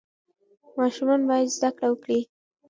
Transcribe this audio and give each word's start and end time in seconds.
ماشومان 0.77 1.21
باید 1.29 1.53
زده 1.57 1.69
کړه 1.77 1.87
وکړي. 1.91 2.19